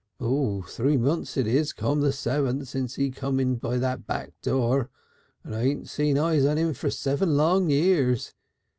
[0.19, 4.33] "Three months it is come the seventh since he come in by that very back
[4.41, 4.89] door
[5.43, 8.33] and I hadn't set eyes on him for seven long years.